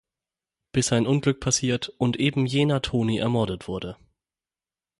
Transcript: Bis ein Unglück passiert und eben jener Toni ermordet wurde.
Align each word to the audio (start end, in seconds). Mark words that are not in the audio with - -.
Bis 0.71 0.91
ein 0.93 1.05
Unglück 1.05 1.39
passiert 1.39 1.89
und 1.99 2.17
eben 2.17 2.47
jener 2.47 2.81
Toni 2.81 3.19
ermordet 3.19 3.67
wurde. 3.67 3.97